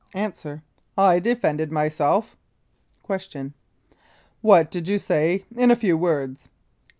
A. 0.15 0.33
I 0.97 1.19
defended 1.19 1.71
myself. 1.71 2.35
Q. 3.05 3.53
What 4.41 4.71
did 4.71 4.87
you 4.87 4.97
say 4.97 5.45
in 5.55 5.69
a 5.69 5.75
few 5.75 5.95
words? 5.95 6.49